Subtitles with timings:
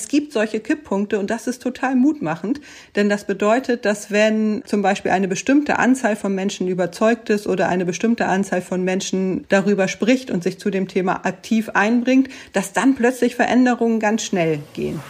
[0.00, 2.60] es gibt solche Kipppunkte und das ist total mutmachend,
[2.96, 7.68] denn das bedeutet, dass wenn zum Beispiel eine bestimmte Anzahl von Menschen überzeugt ist oder
[7.68, 12.72] eine bestimmte Anzahl von Menschen darüber spricht und sich zu dem Thema aktiv einbringt, dass
[12.72, 15.00] dann plötzlich Veränderungen ganz schnell gehen.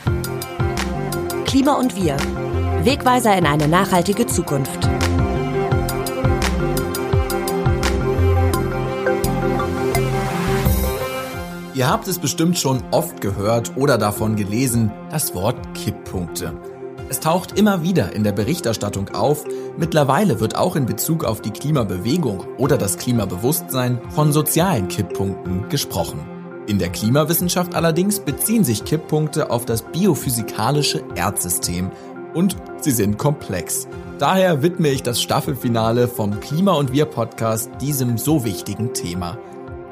[1.46, 2.16] Klima und wir.
[2.82, 4.88] Wegweiser in eine nachhaltige Zukunft.
[11.72, 16.52] Ihr habt es bestimmt schon oft gehört oder davon gelesen, das Wort Kipppunkte.
[17.08, 19.44] Es taucht immer wieder in der Berichterstattung auf.
[19.76, 26.20] Mittlerweile wird auch in Bezug auf die Klimabewegung oder das Klimabewusstsein von sozialen Kipppunkten gesprochen.
[26.66, 31.90] In der Klimawissenschaft allerdings beziehen sich Kipppunkte auf das biophysikalische Erdsystem
[32.34, 33.86] und sie sind komplex.
[34.18, 39.38] Daher widme ich das Staffelfinale vom Klima und Wir Podcast diesem so wichtigen Thema.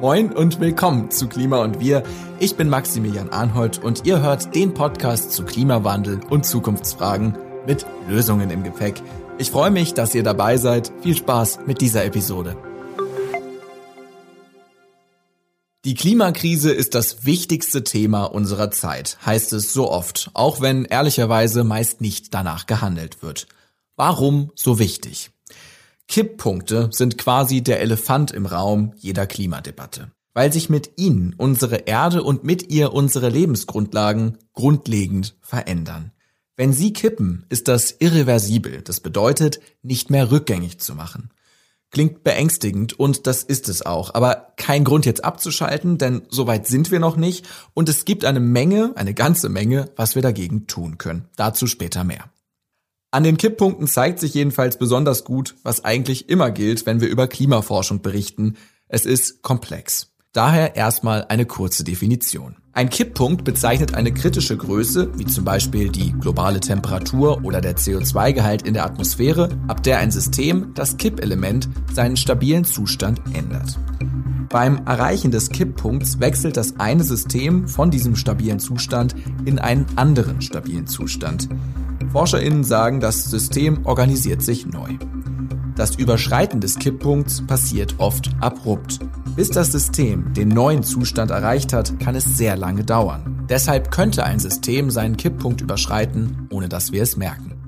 [0.00, 2.04] Moin und willkommen zu Klima und Wir.
[2.38, 8.50] Ich bin Maximilian Arnhold und ihr hört den Podcast zu Klimawandel und Zukunftsfragen mit Lösungen
[8.50, 9.02] im Gepäck.
[9.38, 10.92] Ich freue mich, dass ihr dabei seid.
[11.02, 12.56] Viel Spaß mit dieser Episode.
[15.84, 21.64] Die Klimakrise ist das wichtigste Thema unserer Zeit, heißt es so oft, auch wenn ehrlicherweise
[21.64, 23.48] meist nicht danach gehandelt wird.
[23.96, 25.32] Warum so wichtig?
[26.08, 32.22] Kipppunkte sind quasi der Elefant im Raum jeder Klimadebatte, weil sich mit ihnen unsere Erde
[32.22, 36.12] und mit ihr unsere Lebensgrundlagen grundlegend verändern.
[36.56, 41.30] Wenn sie kippen, ist das irreversibel, das bedeutet nicht mehr rückgängig zu machen.
[41.90, 46.66] Klingt beängstigend und das ist es auch, aber kein Grund jetzt abzuschalten, denn so weit
[46.66, 50.66] sind wir noch nicht und es gibt eine Menge, eine ganze Menge, was wir dagegen
[50.66, 51.28] tun können.
[51.36, 52.30] Dazu später mehr.
[53.10, 57.26] An den Kipppunkten zeigt sich jedenfalls besonders gut, was eigentlich immer gilt, wenn wir über
[57.26, 58.56] Klimaforschung berichten.
[58.86, 60.12] Es ist komplex.
[60.34, 62.56] Daher erstmal eine kurze Definition.
[62.74, 68.62] Ein Kipppunkt bezeichnet eine kritische Größe, wie zum Beispiel die globale Temperatur oder der CO2-Gehalt
[68.62, 73.78] in der Atmosphäre, ab der ein System, das Kippelement, seinen stabilen Zustand ändert.
[74.50, 79.14] Beim Erreichen des Kipppunkts wechselt das eine System von diesem stabilen Zustand
[79.46, 81.48] in einen anderen stabilen Zustand.
[82.10, 84.88] ForscherInnen sagen, das System organisiert sich neu.
[85.76, 88.98] Das Überschreiten des Kipppunkts passiert oft abrupt.
[89.36, 93.46] Bis das System den neuen Zustand erreicht hat, kann es sehr lange dauern.
[93.48, 97.58] Deshalb könnte ein System seinen Kipppunkt überschreiten, ohne dass wir es merken.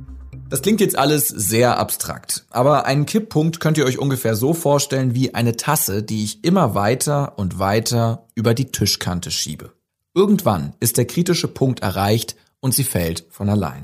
[0.49, 5.15] Das klingt jetzt alles sehr abstrakt, aber einen Kipppunkt könnt ihr euch ungefähr so vorstellen
[5.15, 9.73] wie eine Tasse, die ich immer weiter und weiter über die Tischkante schiebe.
[10.13, 13.81] Irgendwann ist der kritische Punkt erreicht und sie fällt von allein.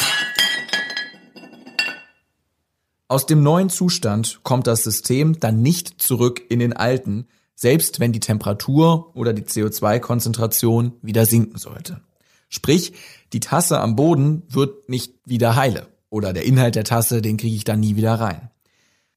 [3.09, 8.13] Aus dem neuen Zustand kommt das System dann nicht zurück in den alten, selbst wenn
[8.13, 12.01] die Temperatur oder die CO2-Konzentration wieder sinken sollte.
[12.49, 12.95] Sprich,
[13.33, 17.55] die Tasse am Boden wird nicht wieder heile oder der Inhalt der Tasse, den kriege
[17.55, 18.51] ich dann nie wieder rein.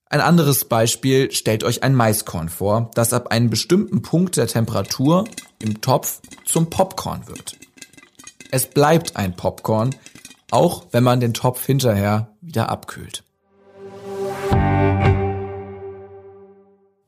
[0.06, 5.26] Ein anderes Beispiel, stellt euch ein Maiskorn vor, das ab einem bestimmten Punkt der Temperatur
[5.60, 7.58] im Topf zum Popcorn wird.
[8.52, 9.96] Es bleibt ein Popcorn,
[10.52, 13.24] auch wenn man den Topf hinterher wieder abkühlt.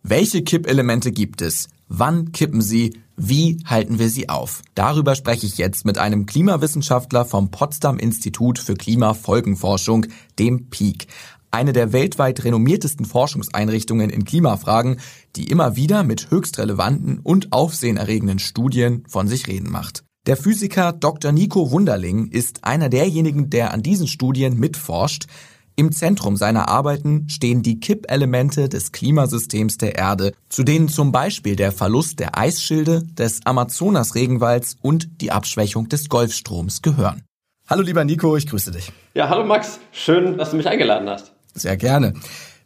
[0.03, 1.69] Welche Kippelemente gibt es?
[1.87, 2.97] Wann kippen sie?
[3.17, 4.63] Wie halten wir sie auf?
[4.73, 10.07] Darüber spreche ich jetzt mit einem Klimawissenschaftler vom Potsdam Institut für Klimafolgenforschung,
[10.39, 11.05] dem PEAK.
[11.51, 14.99] Eine der weltweit renommiertesten Forschungseinrichtungen in Klimafragen,
[15.35, 20.03] die immer wieder mit höchst relevanten und aufsehenerregenden Studien von sich reden macht.
[20.25, 21.31] Der Physiker Dr.
[21.31, 25.27] Nico Wunderling ist einer derjenigen, der an diesen Studien mitforscht.
[25.75, 31.55] Im Zentrum seiner Arbeiten stehen die Kippelemente des Klimasystems der Erde, zu denen zum Beispiel
[31.55, 37.23] der Verlust der Eisschilde, des Amazonas-Regenwalds und die Abschwächung des Golfstroms gehören.
[37.69, 38.91] Hallo lieber Nico, ich grüße dich.
[39.13, 41.31] Ja, hallo Max, schön, dass du mich eingeladen hast.
[41.53, 42.13] Sehr gerne.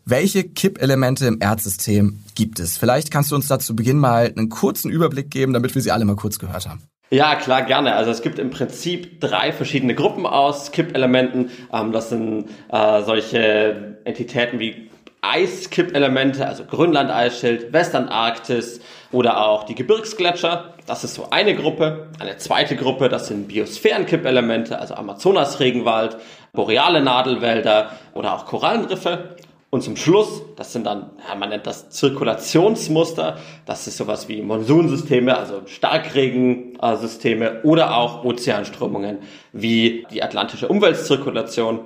[0.03, 2.77] Welche Kippelemente im Erdsystem gibt es?
[2.77, 5.91] Vielleicht kannst du uns da zu Beginn mal einen kurzen Überblick geben, damit wir sie
[5.91, 6.83] alle mal kurz gehört haben.
[7.11, 7.95] Ja, klar, gerne.
[7.95, 11.51] Also es gibt im Prinzip drei verschiedene Gruppen aus Kippelementen.
[11.71, 14.89] Ähm, das sind äh, solche Entitäten wie
[15.21, 18.80] Eiskippelemente, also Grönland-Eisschild, Westantarktis
[19.12, 20.75] oder auch die Gebirgsgletscher.
[20.85, 22.09] Das ist so eine Gruppe.
[22.19, 26.18] Eine zweite Gruppe, das sind Biosphärenkippelemente, also Amazonas-Regenwald,
[26.53, 29.35] boreale Nadelwälder oder auch Korallenriffe.
[29.75, 33.39] Und zum Schluss, das sind dann, ja, man nennt das Zirkulationsmuster.
[33.66, 39.18] Das ist sowas wie Monsunsysteme, also Starkregensysteme oder auch Ozeanströmungen
[39.51, 41.81] wie die atlantische Umweltzirkulation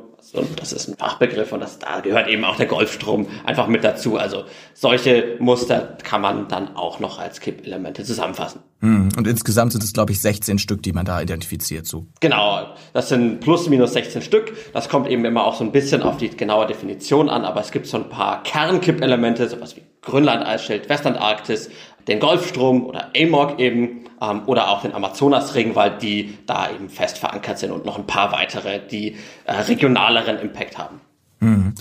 [0.56, 4.18] das ist ein Fachbegriff und das, da gehört eben auch der Golfstrom einfach mit dazu.
[4.18, 4.44] Also
[4.74, 8.62] solche Muster kann man dann auch noch als Kippelemente zusammenfassen.
[8.82, 11.86] Hm, und insgesamt sind es, glaube ich, 16 Stück, die man da identifiziert.
[11.86, 12.08] So.
[12.22, 14.54] Genau, das sind plus minus 16 Stück.
[14.74, 17.72] Das kommt eben immer auch so ein bisschen auf die genaue Definition an, aber es
[17.72, 21.70] gibt so ein paar Kernkippelemente, sowas wie Grönland-Eisschild, Westantarktis,
[22.10, 27.60] den Golfstrom oder AMOG eben ähm, oder auch den Amazonas-Regenwald, die da eben fest verankert
[27.60, 29.16] sind und noch ein paar weitere, die
[29.46, 31.00] äh, regionaleren Impact haben.
[31.40, 31.74] Mhm.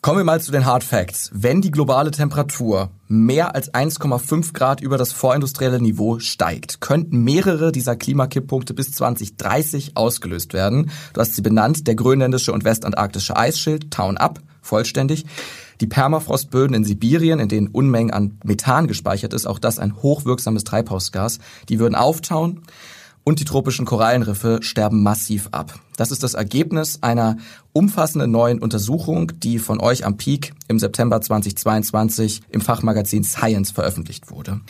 [0.00, 1.30] Kommen wir mal zu den Hard Facts.
[1.32, 7.70] Wenn die globale Temperatur mehr als 1,5 Grad über das vorindustrielle Niveau steigt, könnten mehrere
[7.70, 10.90] dieser Klimakipppunkte bis 2030 ausgelöst werden.
[11.12, 15.24] Du hast sie benannt, der grönländische und westantarktische Eisschild, Town Up, vollständig.
[15.82, 20.62] Die Permafrostböden in Sibirien, in denen Unmengen an Methan gespeichert ist, auch das ein hochwirksames
[20.62, 22.60] Treibhausgas, die würden auftauen
[23.24, 25.80] und die tropischen Korallenriffe sterben massiv ab.
[25.96, 27.36] Das ist das Ergebnis einer
[27.72, 34.30] umfassenden neuen Untersuchung, die von euch am Peak im September 2022 im Fachmagazin Science veröffentlicht
[34.30, 34.60] wurde.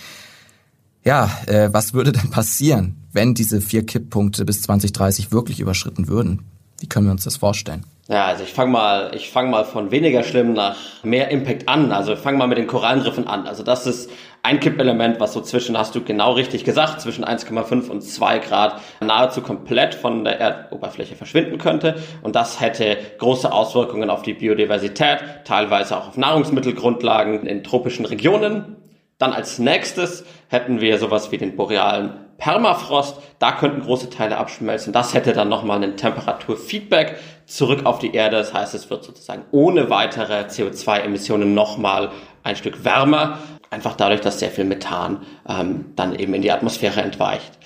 [1.05, 6.45] Ja, äh, was würde denn passieren, wenn diese vier Kipppunkte bis 2030 wirklich überschritten würden?
[6.81, 7.85] Wie können wir uns das vorstellen?
[8.13, 11.93] Ja, also ich fange mal, ich fange mal von weniger schlimm nach mehr Impact an.
[11.93, 13.47] Also fang mal mit den Korallenriffen an.
[13.47, 14.11] Also das ist
[14.43, 18.83] ein Kippelement, was so zwischen, hast du genau richtig gesagt, zwischen 1,5 und 2 Grad
[19.01, 21.95] nahezu komplett von der Erdoberfläche verschwinden könnte.
[22.21, 28.77] Und das hätte große Auswirkungen auf die Biodiversität, teilweise auch auf Nahrungsmittelgrundlagen in tropischen Regionen.
[29.17, 34.93] Dann als nächstes hätten wir sowas wie den borealen Permafrost, da könnten große Teile abschmelzen.
[34.93, 37.17] Das hätte dann nochmal einen Temperaturfeedback
[37.47, 38.37] zurück auf die Erde.
[38.37, 42.11] Das heißt, es wird sozusagen ohne weitere CO2-Emissionen nochmal
[42.43, 43.39] ein Stück wärmer.
[43.71, 47.59] Einfach dadurch, dass sehr viel Methan ähm, dann eben in die Atmosphäre entweicht.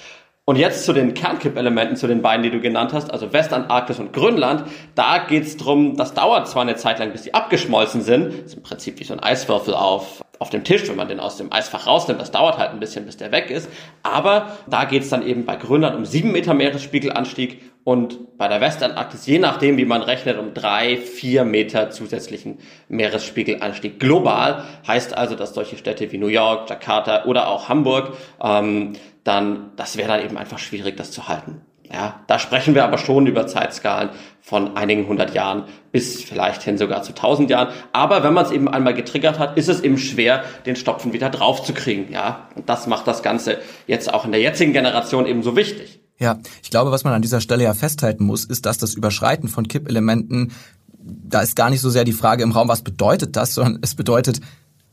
[0.48, 4.12] Und jetzt zu den Kernkippelementen, zu den beiden, die du genannt hast, also Westantarktis und
[4.12, 4.62] Grönland.
[4.94, 8.32] Da geht's drum, das dauert zwar eine Zeit lang, bis die abgeschmolzen sind.
[8.32, 11.36] Ist im Prinzip wie so ein Eiswürfel auf, auf dem Tisch, wenn man den aus
[11.36, 12.20] dem Eisfach rausnimmt.
[12.20, 13.68] Das dauert halt ein bisschen, bis der weg ist.
[14.02, 19.26] Aber da geht's dann eben bei Grönland um sieben Meter Meeresspiegelanstieg und bei der Westantarktis,
[19.26, 24.00] je nachdem, wie man rechnet, um drei, vier Meter zusätzlichen Meeresspiegelanstieg.
[24.00, 29.70] Global heißt also, dass solche Städte wie New York, Jakarta oder auch Hamburg ähm, dann,
[29.76, 31.60] das wäre dann eben einfach schwierig, das zu halten.
[31.92, 34.10] Ja, da sprechen wir aber schon über Zeitskalen
[34.40, 37.68] von einigen hundert Jahren bis vielleicht hin sogar zu tausend Jahren.
[37.92, 41.30] Aber wenn man es eben einmal getriggert hat, ist es eben schwer, den Stopfen wieder
[41.30, 42.12] drauf zu kriegen.
[42.12, 46.00] Ja, und das macht das Ganze jetzt auch in der jetzigen Generation eben so wichtig.
[46.18, 49.48] Ja, ich glaube, was man an dieser Stelle ja festhalten muss, ist, dass das Überschreiten
[49.48, 50.52] von Kippelementen,
[50.98, 53.94] da ist gar nicht so sehr die Frage im Raum, was bedeutet das, sondern es
[53.94, 54.40] bedeutet,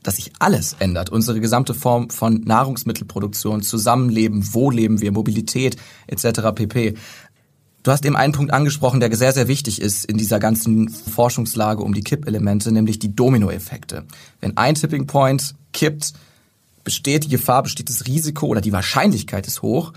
[0.04, 1.10] dass sich alles ändert.
[1.10, 6.52] Unsere gesamte Form von Nahrungsmittelproduktion, Zusammenleben, wo leben wir, Mobilität etc.
[6.54, 6.94] pp.
[7.82, 11.82] Du hast eben einen Punkt angesprochen, der sehr, sehr wichtig ist in dieser ganzen Forschungslage
[11.82, 14.04] um die Kippelemente, nämlich die Dominoeffekte.
[14.40, 16.12] Wenn ein Tipping Point kippt,
[16.82, 19.92] besteht die Gefahr, besteht das Risiko oder die Wahrscheinlichkeit ist hoch,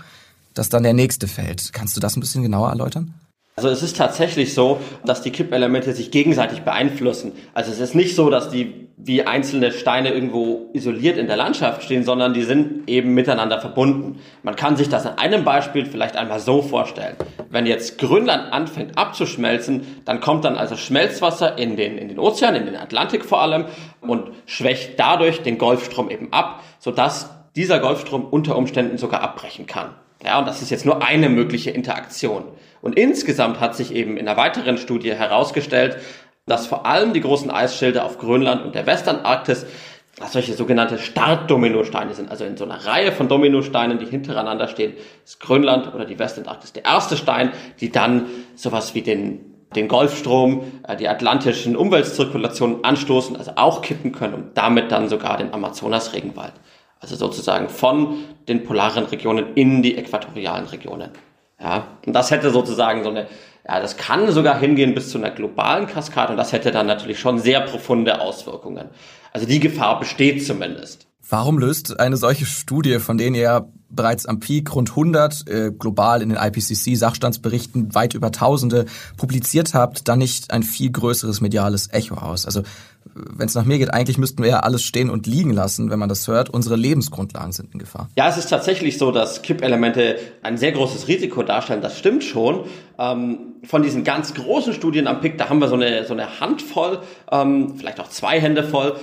[0.54, 1.72] dass dann der nächste fällt.
[1.72, 3.14] Kannst du das ein bisschen genauer erläutern?
[3.58, 7.32] Also es ist tatsächlich so, dass die Kippelemente sich gegenseitig beeinflussen.
[7.54, 11.82] Also es ist nicht so, dass die wie einzelne Steine irgendwo isoliert in der Landschaft
[11.82, 14.20] stehen, sondern die sind eben miteinander verbunden.
[14.44, 17.16] Man kann sich das an einem Beispiel vielleicht einmal so vorstellen.
[17.50, 22.54] Wenn jetzt Grönland anfängt abzuschmelzen, dann kommt dann also Schmelzwasser in den, in den Ozean,
[22.54, 23.64] in den Atlantik vor allem
[24.00, 29.96] und schwächt dadurch den Golfstrom eben ab, sodass dieser Golfstrom unter Umständen sogar abbrechen kann.
[30.24, 32.44] Ja, und das ist jetzt nur eine mögliche Interaktion.
[32.80, 35.98] Und insgesamt hat sich eben in einer weiteren Studie herausgestellt,
[36.46, 39.66] dass vor allem die großen Eisschilde auf Grönland und der Westantarktis
[40.26, 42.30] solche sogenannte Startdominosteine sind.
[42.30, 46.72] Also in so einer Reihe von Dominosteinen, die hintereinander stehen, ist Grönland oder die Westantarktis
[46.72, 48.26] der erste Stein, die dann
[48.56, 49.40] sowas wie den,
[49.76, 55.36] den Golfstrom, äh, die atlantischen Umweltzirkulationen anstoßen, also auch kippen können und damit dann sogar
[55.36, 56.54] den Amazonas-Regenwald.
[57.00, 61.10] Also sozusagen von den polaren Regionen in die äquatorialen Regionen.
[61.60, 63.26] Ja, und das hätte sozusagen so eine,
[63.66, 67.18] ja, das kann sogar hingehen bis zu einer globalen Kaskade und das hätte dann natürlich
[67.18, 68.88] schon sehr profunde Auswirkungen.
[69.32, 71.08] Also die Gefahr besteht zumindest.
[71.30, 76.22] Warum löst eine solche Studie, von denen ihr bereits am Peak rund 100 äh, global
[76.22, 78.86] in den IPCC-Sachstandsberichten weit über Tausende
[79.18, 82.46] publiziert habt, dann nicht ein viel größeres mediales Echo aus?
[82.46, 82.62] Also
[83.36, 85.98] wenn es nach mir geht, eigentlich müssten wir ja alles stehen und liegen lassen, wenn
[85.98, 86.50] man das hört.
[86.50, 88.08] Unsere Lebensgrundlagen sind in Gefahr.
[88.16, 91.80] Ja, es ist tatsächlich so, dass Kippelemente ein sehr großes Risiko darstellen.
[91.80, 92.64] Das stimmt schon.
[92.98, 96.40] Ähm, von diesen ganz großen Studien am Pick, da haben wir so eine, so eine
[96.40, 98.96] Handvoll, ähm, vielleicht auch zwei Hände voll.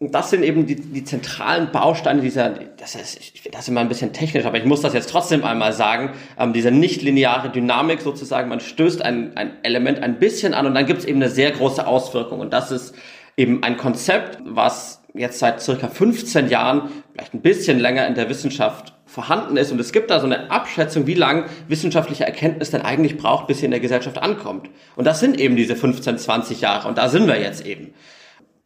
[0.00, 3.80] Und das sind eben die, die zentralen Bausteine dieser, das ist, ich finde das immer
[3.80, 8.00] ein bisschen technisch, aber ich muss das jetzt trotzdem einmal sagen, ähm, diese nichtlineare Dynamik
[8.00, 11.30] sozusagen, man stößt ein, ein Element ein bisschen an und dann gibt es eben eine
[11.30, 12.38] sehr große Auswirkung.
[12.38, 12.94] Und das ist
[13.38, 18.28] eben ein Konzept, was jetzt seit circa 15 Jahren, vielleicht ein bisschen länger in der
[18.28, 19.72] Wissenschaft vorhanden ist.
[19.72, 23.60] Und es gibt da so eine Abschätzung, wie lang wissenschaftliche Erkenntnis denn eigentlich braucht, bis
[23.60, 24.68] sie in der Gesellschaft ankommt.
[24.96, 26.88] Und das sind eben diese 15, 20 Jahre.
[26.88, 27.94] Und da sind wir jetzt eben.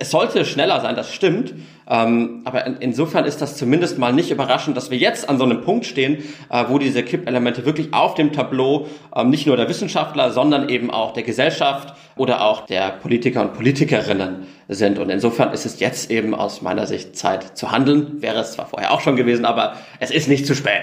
[0.03, 1.55] Es sollte schneller sein, das stimmt.
[1.89, 5.45] Ähm, aber in, insofern ist das zumindest mal nicht überraschend, dass wir jetzt an so
[5.45, 9.69] einem Punkt stehen, äh, wo diese Kippelemente wirklich auf dem Tableau ähm, nicht nur der
[9.69, 14.99] Wissenschaftler, sondern eben auch der Gesellschaft oder auch der Politiker und Politikerinnen sind.
[14.99, 18.21] Und insofern ist es jetzt eben aus meiner Sicht Zeit zu handeln.
[18.21, 20.83] Wäre es zwar vorher auch schon gewesen, aber es ist nicht zu spät.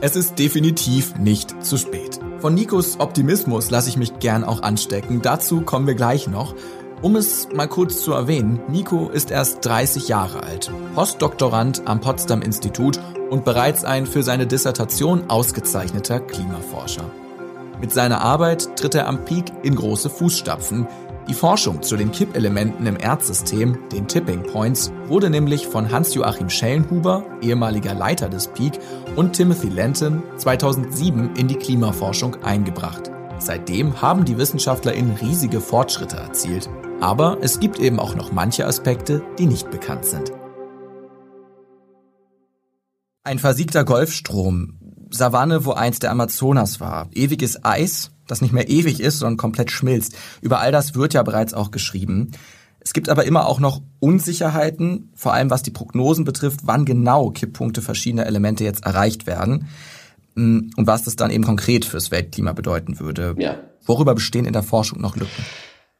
[0.00, 2.18] Es ist definitiv nicht zu spät.
[2.40, 5.22] Von Nikos Optimismus lasse ich mich gern auch anstecken.
[5.22, 6.56] Dazu kommen wir gleich noch.
[7.06, 12.42] Um es mal kurz zu erwähnen, Nico ist erst 30 Jahre alt, Postdoktorand am Potsdam
[12.42, 12.98] Institut
[13.30, 17.08] und bereits ein für seine Dissertation ausgezeichneter Klimaforscher.
[17.80, 20.88] Mit seiner Arbeit tritt er am Peak in große Fußstapfen.
[21.28, 27.22] Die Forschung zu den Kippelementen im Erdsystem, den Tipping Points, wurde nämlich von Hans-Joachim Schellenhuber,
[27.40, 28.80] ehemaliger Leiter des Peak,
[29.14, 33.12] und Timothy Lenton 2007 in die Klimaforschung eingebracht.
[33.38, 36.68] Seitdem haben die WissenschaftlerInnen riesige Fortschritte erzielt.
[37.00, 40.32] Aber es gibt eben auch noch manche Aspekte, die nicht bekannt sind.
[43.22, 44.78] Ein versiegter Golfstrom,
[45.10, 49.70] Savanne, wo einst der Amazonas war, ewiges Eis, das nicht mehr ewig ist, sondern komplett
[49.70, 50.16] schmilzt.
[50.40, 52.30] Über all das wird ja bereits auch geschrieben.
[52.80, 57.30] Es gibt aber immer auch noch Unsicherheiten, vor allem was die Prognosen betrifft, wann genau
[57.30, 59.68] Kipppunkte verschiedener Elemente jetzt erreicht werden
[60.34, 63.34] mm, und was das dann eben konkret fürs Weltklima bedeuten würde.
[63.38, 63.56] Ja.
[63.84, 65.44] Worüber bestehen in der Forschung noch Lücken?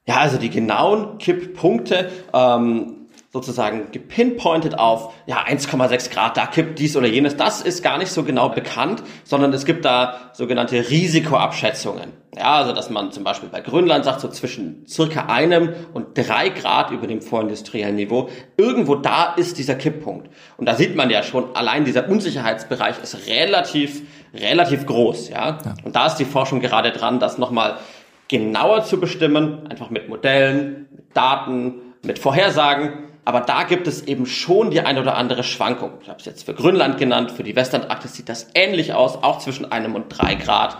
[0.06, 2.96] Ja, also die genauen Kipppunkte ähm,
[3.32, 7.36] sozusagen gepinpointet auf ja 1,6 Grad, da kippt dies oder jenes.
[7.36, 12.12] Das ist gar nicht so genau bekannt, sondern es gibt da sogenannte Risikoabschätzungen.
[12.36, 16.50] Ja, also dass man zum Beispiel bei Grönland sagt, so zwischen circa einem und drei
[16.50, 20.28] Grad über dem vorindustriellen Niveau, irgendwo da ist dieser Kipppunkt.
[20.56, 24.02] Und da sieht man ja schon, allein dieser Unsicherheitsbereich ist relativ,
[24.34, 25.30] relativ groß.
[25.30, 25.58] Ja?
[25.64, 25.74] ja.
[25.82, 27.78] Und da ist die Forschung gerade dran, das nochmal
[28.28, 33.04] genauer zu bestimmen, einfach mit Modellen, mit Daten, mit Vorhersagen.
[33.24, 35.92] Aber da gibt es eben schon die ein oder andere Schwankung.
[36.00, 39.38] Ich habe es jetzt für Grönland genannt, für die Westantarktis sieht das ähnlich aus, auch
[39.38, 40.76] zwischen einem und drei Grad.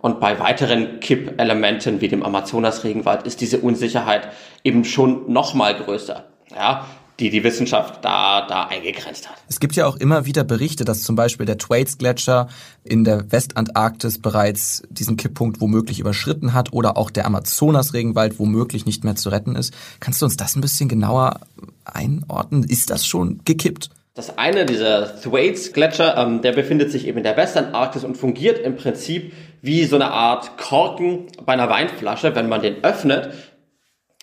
[0.00, 4.28] Und bei weiteren Kippelementen wie dem Amazonas-Regenwald ist diese Unsicherheit
[4.62, 6.24] eben schon noch mal größer.
[6.54, 6.84] Ja,
[7.18, 9.36] die die Wissenschaft da, da eingegrenzt hat.
[9.48, 12.48] Es gibt ja auch immer wieder Berichte, dass zum Beispiel der Thwaites-Gletscher
[12.84, 19.04] in der Westantarktis bereits diesen Kipppunkt womöglich überschritten hat oder auch der Amazonas-Regenwald womöglich nicht
[19.04, 19.72] mehr zu retten ist.
[20.00, 21.40] Kannst du uns das ein bisschen genauer
[21.84, 22.64] einordnen?
[22.64, 23.90] Ist das schon gekippt?
[24.14, 28.76] Das eine, dieser Thwaites-Gletscher, ähm, der befindet sich eben in der Westantarktis und fungiert im
[28.76, 32.34] Prinzip wie so eine Art Korken bei einer Weinflasche.
[32.34, 33.30] Wenn man den öffnet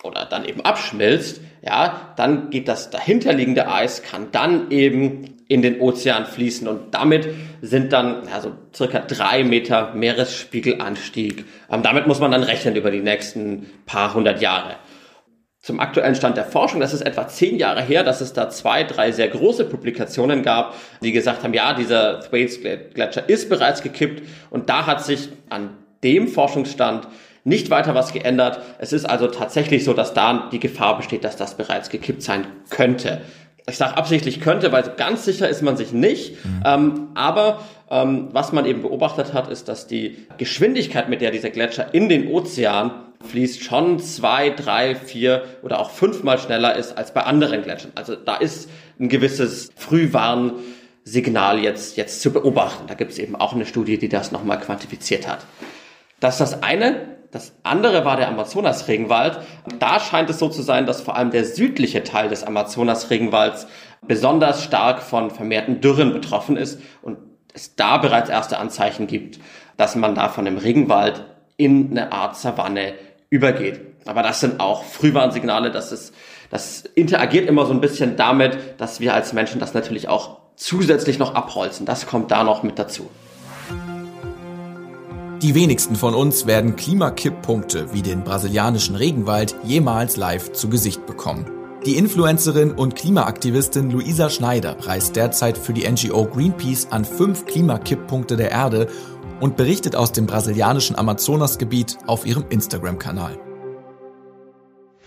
[0.04, 5.80] oder dann eben abschmilzt, ja, dann geht das dahinterliegende Eis, kann dann eben in den
[5.80, 7.30] Ozean fließen und damit
[7.62, 11.46] sind dann ja, so circa drei Meter Meeresspiegelanstieg.
[11.72, 14.76] Ähm, damit muss man dann rechnen über die nächsten paar hundert Jahre.
[15.60, 18.84] Zum aktuellen Stand der Forschung, das ist etwa zehn Jahre her, dass es da zwei,
[18.84, 24.24] drei sehr große Publikationen gab, die gesagt haben, ja, dieser Thwaites Gletscher ist bereits gekippt
[24.50, 27.08] und da hat sich an dem Forschungsstand
[27.44, 28.62] nicht weiter was geändert.
[28.80, 32.46] Es ist also tatsächlich so, dass da die Gefahr besteht, dass das bereits gekippt sein
[32.70, 33.22] könnte.
[33.68, 36.44] Ich sage absichtlich könnte, weil ganz sicher ist man sich nicht.
[36.44, 36.64] Mhm.
[36.66, 41.50] Ähm, aber ähm, was man eben beobachtet hat, ist, dass die Geschwindigkeit, mit der dieser
[41.50, 42.92] Gletscher in den Ozean
[43.26, 47.92] fließt, schon zwei, drei, vier oder auch fünfmal schneller ist als bei anderen Gletschern.
[47.96, 48.70] Also da ist
[49.00, 52.88] ein gewisses Frühwarnsignal jetzt, jetzt zu beobachten.
[52.88, 55.46] Da gibt es eben auch eine Studie, die das nochmal quantifiziert hat.
[56.20, 57.13] Das ist das eine.
[57.34, 59.40] Das andere war der Amazonas-Regenwald.
[59.80, 63.66] Da scheint es so zu sein, dass vor allem der südliche Teil des Amazonas-Regenwalds
[64.04, 67.18] besonders stark von vermehrten Dürren betroffen ist und
[67.52, 69.40] es da bereits erste Anzeichen gibt,
[69.78, 71.26] dass man da von dem Regenwald
[71.58, 72.94] in eine Art Savanne
[73.32, 73.82] übergeht.
[74.06, 76.14] Aber das sind auch Frühwarnsignale, dass es,
[76.52, 81.18] das interagiert immer so ein bisschen damit, dass wir als Menschen das natürlich auch zusätzlich
[81.18, 81.88] noch abholzen.
[81.88, 83.10] Das kommt da noch mit dazu.
[85.44, 91.46] Die wenigsten von uns werden Klimakipppunkte wie den brasilianischen Regenwald jemals live zu Gesicht bekommen.
[91.86, 98.38] Die Influencerin und Klimaaktivistin Luisa Schneider reist derzeit für die NGO Greenpeace an fünf Klimakipppunkte
[98.38, 98.88] der Erde
[99.42, 103.38] und berichtet aus dem brasilianischen Amazonasgebiet auf ihrem Instagram-Kanal.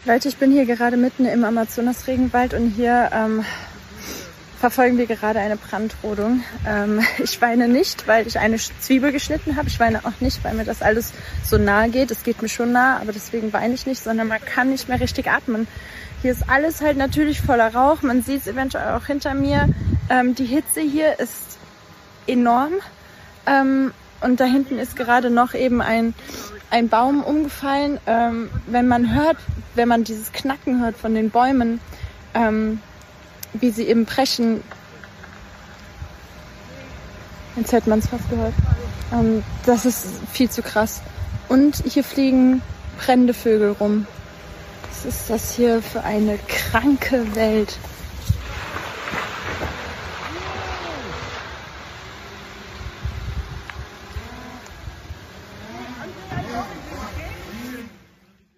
[0.04, 3.42] Leute, ich bin hier gerade mitten im Amazonas-Regenwald und hier ähm,
[4.66, 6.42] verfolgen wir gerade eine Brandrodung.
[6.66, 9.68] Ähm, ich weine nicht, weil ich eine Zwiebel geschnitten habe.
[9.68, 11.12] Ich weine auch nicht, weil mir das alles
[11.44, 12.10] so nahe geht.
[12.10, 14.98] Es geht mir schon nah, aber deswegen weine ich nicht, sondern man kann nicht mehr
[14.98, 15.68] richtig atmen.
[16.20, 18.02] Hier ist alles halt natürlich voller Rauch.
[18.02, 19.68] Man sieht es eventuell auch hinter mir.
[20.10, 21.58] Ähm, die Hitze hier ist
[22.26, 22.72] enorm.
[23.46, 26.12] Ähm, und da hinten ist gerade noch eben ein,
[26.72, 28.00] ein Baum umgefallen.
[28.08, 29.36] Ähm, wenn man hört,
[29.76, 31.78] wenn man dieses Knacken hört von den Bäumen,
[32.34, 32.80] ähm,
[33.54, 34.62] wie sie eben brechen,
[37.56, 38.54] jetzt hätte man es fast gehört,
[39.12, 41.02] ähm, das ist viel zu krass.
[41.48, 42.62] Und hier fliegen
[42.98, 44.06] brennende Vögel rum.
[44.88, 47.78] Was ist das hier für eine kranke Welt?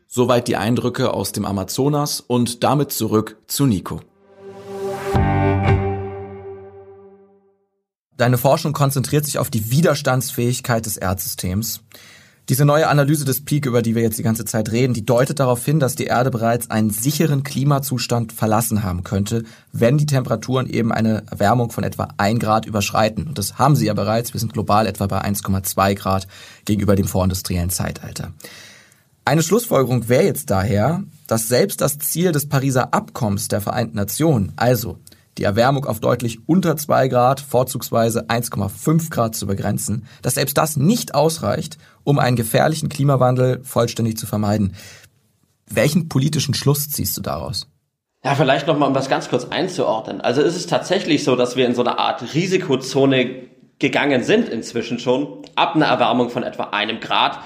[0.07, 4.01] Soweit die Eindrücke aus dem Amazonas und damit zurück zu Nico.
[8.19, 11.83] Deine Forschung konzentriert sich auf die Widerstandsfähigkeit des Erdsystems.
[12.49, 15.39] Diese neue Analyse des Peak, über die wir jetzt die ganze Zeit reden, die deutet
[15.39, 20.67] darauf hin, dass die Erde bereits einen sicheren Klimazustand verlassen haben könnte, wenn die Temperaturen
[20.67, 23.29] eben eine Erwärmung von etwa ein Grad überschreiten.
[23.29, 24.33] Und das haben sie ja bereits.
[24.33, 26.27] Wir sind global etwa bei 1,2 Grad
[26.65, 28.33] gegenüber dem vorindustriellen Zeitalter.
[29.25, 34.55] Eine Schlussfolgerung wäre jetzt daher, dass selbst das Ziel des Pariser Abkommens der Vereinten Nationen,
[34.57, 34.99] also
[35.39, 40.77] die Erwärmung auf deutlich unter 2 Grad, vorzugsweise 1,5 Grad zu begrenzen, dass selbst das
[40.77, 44.75] nicht ausreicht, um einen gefährlichen Klimawandel vollständig zu vermeiden.
[45.67, 47.69] Welchen politischen Schluss ziehst du daraus?
[48.25, 50.21] Ja, vielleicht nochmal, um das ganz kurz einzuordnen.
[50.21, 54.99] Also ist es tatsächlich so, dass wir in so eine Art Risikozone gegangen sind inzwischen
[54.99, 57.39] schon, ab einer Erwärmung von etwa einem Grad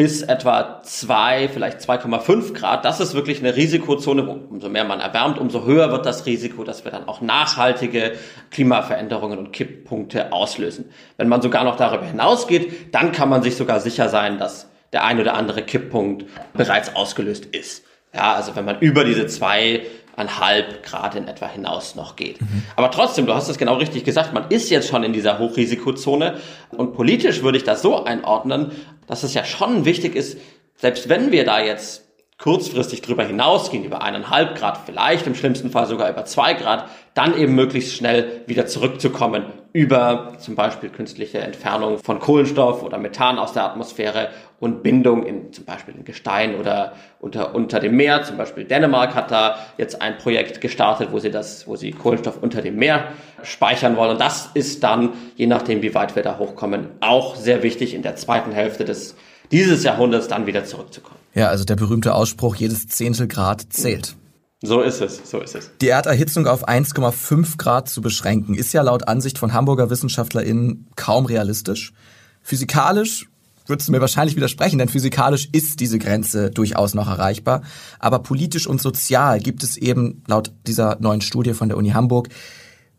[0.00, 2.86] bis etwa zwei, vielleicht 2,5 Grad.
[2.86, 4.22] Das ist wirklich eine Risikozone.
[4.22, 8.12] Umso mehr man erwärmt, umso höher wird das Risiko, dass wir dann auch nachhaltige
[8.50, 10.86] Klimaveränderungen und Kipppunkte auslösen.
[11.18, 15.04] Wenn man sogar noch darüber hinausgeht, dann kann man sich sogar sicher sein, dass der
[15.04, 17.84] ein oder andere Kipppunkt bereits ausgelöst ist.
[18.14, 19.82] Ja, also wenn man über diese zwei
[20.20, 22.40] eineinhalb Grad in etwa hinaus noch geht.
[22.40, 22.62] Mhm.
[22.76, 26.38] Aber trotzdem, du hast es genau richtig gesagt, man ist jetzt schon in dieser Hochrisikozone
[26.70, 28.72] und politisch würde ich das so einordnen,
[29.06, 30.38] dass es ja schon wichtig ist,
[30.76, 32.06] selbst wenn wir da jetzt
[32.38, 37.36] kurzfristig drüber hinausgehen, über eineinhalb Grad, vielleicht im schlimmsten Fall sogar über zwei Grad, dann
[37.36, 43.52] eben möglichst schnell wieder zurückzukommen über zum Beispiel künstliche Entfernung von Kohlenstoff oder Methan aus
[43.52, 48.22] der Atmosphäre und Bindung in zum Beispiel in Gestein oder unter, unter dem Meer.
[48.24, 52.42] Zum Beispiel Dänemark hat da jetzt ein Projekt gestartet, wo sie das, wo sie Kohlenstoff
[52.42, 54.12] unter dem Meer speichern wollen.
[54.12, 58.02] Und das ist dann, je nachdem, wie weit wir da hochkommen, auch sehr wichtig in
[58.02, 59.14] der zweiten Hälfte des
[59.50, 61.18] dieses Jahrhunderts dann wieder zurückzukommen.
[61.34, 64.16] Ja, also der berühmte Ausspruch, jedes Zehntel Grad zählt.
[64.62, 65.70] So ist es, so ist es.
[65.80, 71.24] Die Erderhitzung auf 1,5 Grad zu beschränken, ist ja laut Ansicht von Hamburger WissenschaftlerInnen kaum
[71.24, 71.94] realistisch.
[72.42, 73.26] Physikalisch
[73.66, 77.62] würdest du mir wahrscheinlich widersprechen, denn physikalisch ist diese Grenze durchaus noch erreichbar.
[77.98, 82.28] Aber politisch und sozial gibt es eben laut dieser neuen Studie von der Uni Hamburg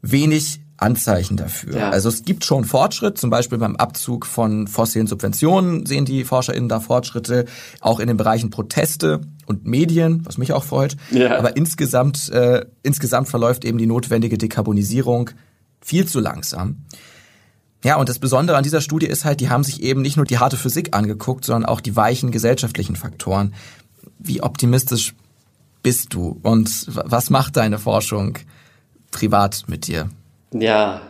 [0.02, 1.78] wenig Anzeichen dafür.
[1.78, 1.90] Ja.
[1.90, 6.70] Also es gibt schon Fortschritt, zum Beispiel beim Abzug von fossilen Subventionen sehen die ForscherInnen
[6.70, 7.46] da Fortschritte,
[7.80, 10.98] auch in den Bereichen Proteste und Medien, was mich auch freut.
[11.12, 11.38] Ja.
[11.38, 15.30] Aber insgesamt, äh, insgesamt verläuft eben die notwendige Dekarbonisierung
[15.82, 16.86] viel zu langsam.
[17.84, 20.26] Ja, und das Besondere an dieser Studie ist halt, die haben sich eben nicht nur
[20.26, 23.54] die harte Physik angeguckt, sondern auch die weichen gesellschaftlichen Faktoren.
[24.20, 25.14] Wie optimistisch
[25.84, 28.38] bist du und was macht deine Forschung
[29.12, 30.10] privat mit dir?
[30.54, 31.02] Ja,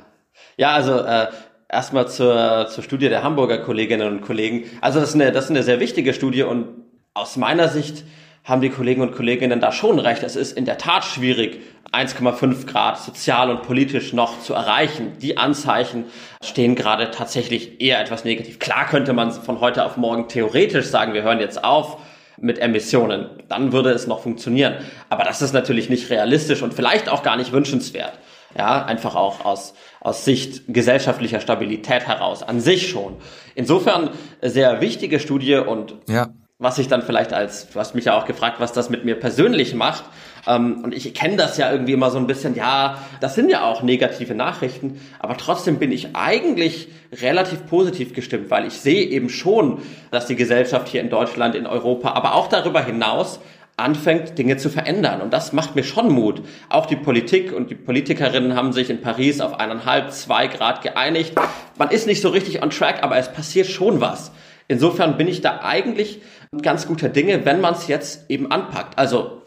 [0.57, 1.27] ja, also äh,
[1.69, 4.65] erstmal zur, zur Studie der Hamburger Kolleginnen und Kollegen.
[4.81, 6.67] Also das ist, eine, das ist eine sehr wichtige Studie und
[7.13, 8.03] aus meiner Sicht
[8.43, 10.23] haben die Kollegen und Kolleginnen da schon recht.
[10.23, 11.59] Es ist in der Tat schwierig,
[11.91, 15.13] 1,5 Grad sozial und politisch noch zu erreichen.
[15.21, 16.05] Die Anzeichen
[16.43, 18.59] stehen gerade tatsächlich eher etwas negativ.
[18.59, 21.97] Klar könnte man von heute auf morgen theoretisch sagen, wir hören jetzt auf
[22.39, 23.29] mit Emissionen.
[23.49, 24.75] Dann würde es noch funktionieren.
[25.09, 28.13] Aber das ist natürlich nicht realistisch und vielleicht auch gar nicht wünschenswert.
[28.57, 33.15] Ja, einfach auch aus, aus Sicht gesellschaftlicher Stabilität heraus, an sich schon.
[33.55, 34.09] Insofern
[34.41, 36.29] sehr wichtige Studie und ja.
[36.57, 39.15] was ich dann vielleicht als, du hast mich ja auch gefragt, was das mit mir
[39.19, 40.03] persönlich macht.
[40.47, 43.63] Ähm, und ich kenne das ja irgendwie immer so ein bisschen, ja, das sind ja
[43.63, 46.87] auch negative Nachrichten, aber trotzdem bin ich eigentlich
[47.21, 51.67] relativ positiv gestimmt, weil ich sehe eben schon, dass die Gesellschaft hier in Deutschland, in
[51.67, 53.39] Europa, aber auch darüber hinaus
[53.81, 55.21] anfängt, Dinge zu verändern.
[55.21, 56.41] Und das macht mir schon Mut.
[56.69, 61.33] Auch die Politik und die Politikerinnen haben sich in Paris auf eineinhalb, zwei Grad geeinigt.
[61.77, 64.31] Man ist nicht so richtig on track, aber es passiert schon was.
[64.67, 66.21] Insofern bin ich da eigentlich
[66.61, 68.97] ganz guter Dinge, wenn man es jetzt eben anpackt.
[68.97, 69.41] Also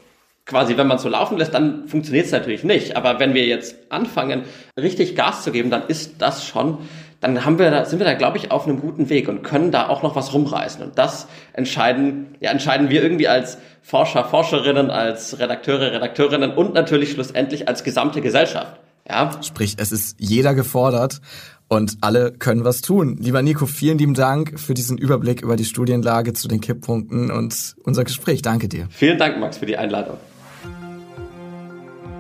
[0.47, 2.97] quasi, wenn man so laufen lässt, dann funktioniert es natürlich nicht.
[2.97, 4.43] Aber wenn wir jetzt anfangen,
[4.79, 6.79] richtig Gas zu geben, dann ist das schon,
[7.25, 9.71] dann haben wir da, sind wir da, glaube ich, auf einem guten Weg und können
[9.71, 10.83] da auch noch was rumreißen.
[10.83, 17.13] Und das entscheiden, ja, entscheiden wir irgendwie als Forscher, Forscherinnen, als Redakteure, Redakteurinnen und natürlich
[17.13, 18.79] schlussendlich als gesamte Gesellschaft.
[19.09, 19.31] Ja.
[19.43, 21.21] Sprich, es ist jeder gefordert
[21.69, 23.17] und alle können was tun.
[23.19, 27.75] Lieber Nico, vielen lieben Dank für diesen Überblick über die Studienlage zu den Kipppunkten und
[27.85, 28.43] unser Gespräch.
[28.43, 28.87] Danke dir.
[28.91, 30.19] Vielen Dank, Max, für die Einladung.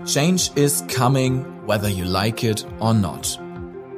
[0.07, 3.39] Change is coming, whether you like it or not.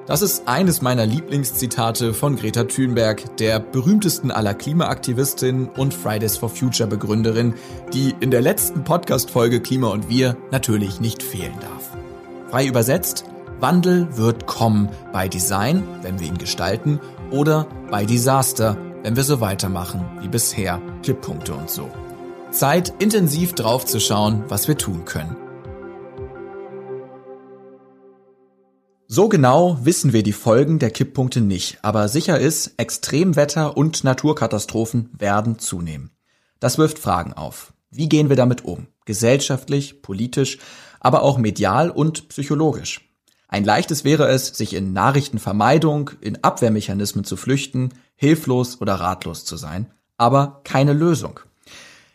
[0.07, 6.49] Das ist eines meiner Lieblingszitate von Greta Thunberg, der berühmtesten aller Klimaaktivistinnen und Fridays for
[6.49, 7.55] Future Begründerin,
[7.93, 11.91] die in der letzten Podcast-Folge Klima und Wir natürlich nicht fehlen darf.
[12.51, 13.25] Frei übersetzt,
[13.59, 17.01] Wandel wird kommen bei Design, wenn wir ihn gestalten,
[17.33, 20.81] oder bei Desaster, wenn wir so weitermachen wie bisher.
[21.03, 21.91] Kipppunkte und so.
[22.53, 25.37] Zeit, intensiv draufzuschauen, was wir tun können.
[29.09, 35.11] So genau wissen wir die Folgen der Kipppunkte nicht, aber sicher ist, Extremwetter und Naturkatastrophen
[35.17, 36.11] werden zunehmen.
[36.59, 37.73] Das wirft Fragen auf.
[37.89, 38.89] Wie gehen wir damit um?
[39.05, 40.59] Gesellschaftlich, politisch,
[40.99, 43.09] aber auch medial und psychologisch.
[43.47, 49.57] Ein leichtes wäre es, sich in Nachrichtenvermeidung, in Abwehrmechanismen zu flüchten, hilflos oder ratlos zu
[49.57, 51.39] sein, aber keine Lösung.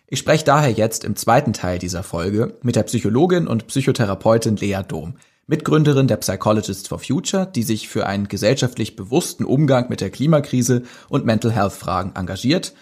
[0.08, 4.82] Ich spreche daher jetzt im zweiten Teil dieser Folge mit der Psychologin und Psychotherapeutin Lea
[4.86, 5.13] Dom,
[5.51, 10.83] Mitgründerin der Psychologists for Future, die sich für einen gesellschaftlich bewussten Umgang mit der Klimakrise
[11.09, 12.73] und Mental Health Fragen engagiert,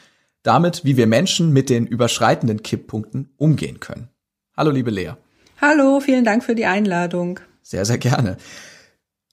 [0.44, 4.10] damit, wie wir Menschen mit den überschreitenden Kipppunkten umgehen können.
[4.56, 5.14] Hallo, liebe Lea.
[5.60, 7.40] Hallo, vielen Dank für die Einladung.
[7.64, 8.38] Sehr, sehr gerne.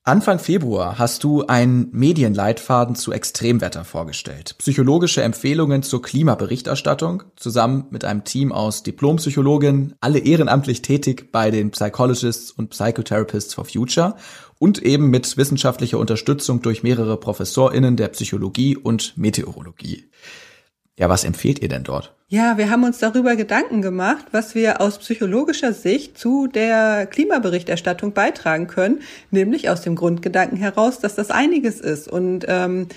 [0.09, 4.55] Anfang Februar hast du einen Medienleitfaden zu Extremwetter vorgestellt.
[4.59, 11.73] Psychologische Empfehlungen zur Klimaberichterstattung zusammen mit einem Team aus Diplompsychologen, alle ehrenamtlich tätig bei den
[11.73, 14.15] Psychologists und Psychotherapists for Future
[14.61, 20.09] und eben mit wissenschaftlicher Unterstützung durch mehrere ProfessorInnen der Psychologie und Meteorologie.
[20.99, 22.15] Ja, was empfehlt ihr denn dort?
[22.29, 28.13] Ja, wir haben uns darüber Gedanken gemacht, was wir aus psychologischer Sicht zu der Klimaberichterstattung
[28.13, 32.89] beitragen können, nämlich aus dem Grundgedanken heraus, dass das einiges ist und ähm,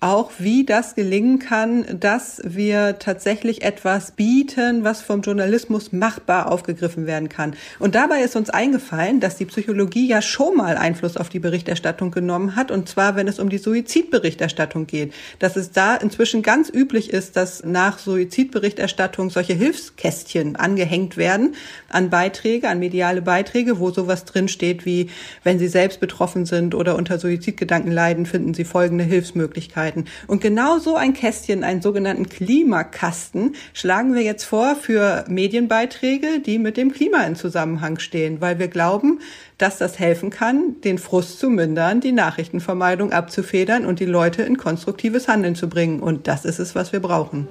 [0.00, 7.06] auch, wie das gelingen kann, dass wir tatsächlich etwas bieten, was vom Journalismus machbar aufgegriffen
[7.06, 7.54] werden kann.
[7.80, 12.12] Und dabei ist uns eingefallen, dass die Psychologie ja schon mal Einfluss auf die Berichterstattung
[12.12, 15.12] genommen hat, und zwar, wenn es um die Suizidberichterstattung geht.
[15.40, 21.56] Dass es da inzwischen ganz üblich ist, dass nach Suizidberichterstattung solche Hilfskästchen angehängt werden
[21.88, 25.10] an Beiträge, an mediale Beiträge, wo sowas drinsteht wie,
[25.42, 29.87] wenn Sie selbst betroffen sind oder unter Suizidgedanken leiden, finden Sie folgende Hilfsmöglichkeiten.
[29.88, 30.04] Möglichkeiten.
[30.26, 36.58] Und genau so ein Kästchen, einen sogenannten Klimakasten, schlagen wir jetzt vor für Medienbeiträge, die
[36.58, 39.20] mit dem Klima in Zusammenhang stehen, weil wir glauben,
[39.56, 44.56] dass das helfen kann, den Frust zu mindern, die Nachrichtenvermeidung abzufedern und die Leute in
[44.56, 46.00] konstruktives Handeln zu bringen.
[46.00, 47.48] Und das ist es, was wir brauchen.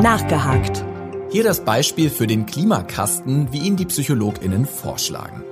[0.00, 0.84] Nachgehakt.
[1.30, 5.42] Hier das Beispiel für den Klimakasten, wie ihn die PsychologInnen vorschlagen.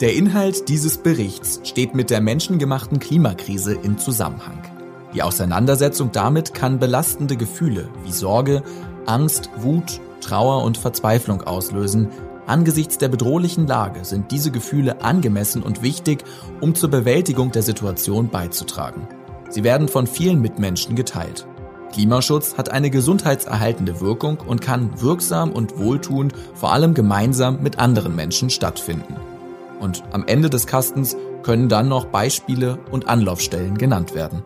[0.00, 4.69] Der Inhalt dieses Berichts steht mit der menschengemachten Klimakrise in Zusammenhang.
[5.14, 8.62] Die Auseinandersetzung damit kann belastende Gefühle wie Sorge,
[9.06, 12.08] Angst, Wut, Trauer und Verzweiflung auslösen.
[12.46, 16.24] Angesichts der bedrohlichen Lage sind diese Gefühle angemessen und wichtig,
[16.60, 19.08] um zur Bewältigung der Situation beizutragen.
[19.48, 21.46] Sie werden von vielen Mitmenschen geteilt.
[21.92, 28.14] Klimaschutz hat eine gesundheitserhaltende Wirkung und kann wirksam und wohltuend vor allem gemeinsam mit anderen
[28.14, 29.16] Menschen stattfinden.
[29.80, 34.42] Und am Ende des Kastens können dann noch Beispiele und Anlaufstellen genannt werden.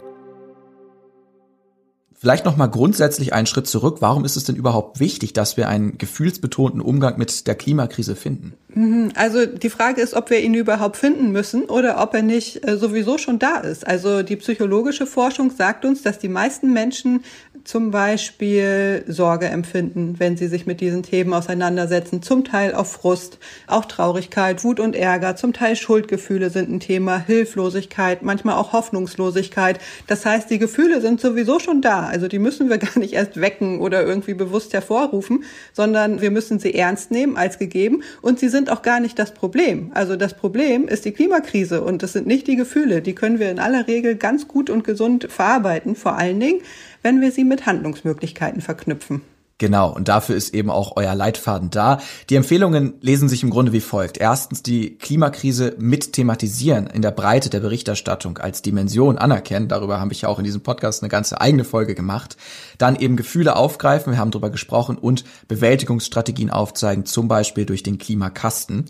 [2.17, 3.99] Vielleicht noch mal grundsätzlich einen Schritt zurück.
[4.01, 8.55] Warum ist es denn überhaupt wichtig, dass wir einen gefühlsbetonten Umgang mit der Klimakrise finden?
[8.75, 9.13] Mhm.
[9.15, 12.77] Also die Frage ist, ob wir ihn überhaupt finden müssen oder ob er nicht äh,
[12.77, 13.87] sowieso schon da ist.
[13.87, 17.23] Also die psychologische Forschung sagt uns, dass die meisten Menschen
[17.65, 22.21] zum Beispiel Sorge empfinden, wenn sie sich mit diesen Themen auseinandersetzen.
[22.21, 25.35] Zum Teil auch Frust, auch Traurigkeit, Wut und Ärger.
[25.37, 29.79] Zum Teil Schuldgefühle sind ein Thema, Hilflosigkeit, manchmal auch Hoffnungslosigkeit.
[30.07, 32.07] Das heißt, die Gefühle sind sowieso schon da.
[32.07, 36.59] Also die müssen wir gar nicht erst wecken oder irgendwie bewusst hervorrufen, sondern wir müssen
[36.59, 38.03] sie ernst nehmen als gegeben.
[38.21, 39.91] Und sie sind auch gar nicht das Problem.
[39.95, 43.03] Also das Problem ist die Klimakrise und das sind nicht die Gefühle.
[43.03, 45.97] Die können wir in aller Regel ganz gut und gesund verarbeiten.
[45.97, 46.61] Vor allen Dingen,
[47.03, 49.23] wenn wir sie mit Handlungsmöglichkeiten verknüpfen.
[49.59, 52.01] Genau, und dafür ist eben auch euer Leitfaden da.
[52.29, 54.19] Die Empfehlungen lesen sich im Grunde wie folgt.
[54.19, 59.69] Erstens die Klimakrise mit thematisieren, in der Breite der Berichterstattung als Dimension anerkennen.
[59.69, 62.37] Darüber habe ich ja auch in diesem Podcast eine ganze eigene Folge gemacht.
[62.79, 67.99] Dann eben Gefühle aufgreifen, wir haben darüber gesprochen, und Bewältigungsstrategien aufzeigen, zum Beispiel durch den
[67.99, 68.87] Klimakasten.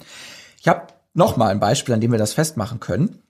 [0.61, 3.24] Ich habe nochmal ein Beispiel, an dem wir das festmachen können.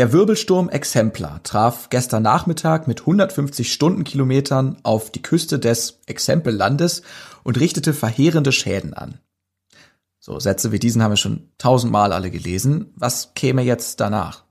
[0.00, 7.02] Der Wirbelsturm Exemplar traf gestern Nachmittag mit 150 Stundenkilometern auf die Küste des Exempellandes
[7.42, 9.18] und richtete verheerende Schäden an.
[10.18, 12.94] So, Sätze wie diesen haben wir schon tausendmal alle gelesen.
[12.96, 14.44] Was käme jetzt danach?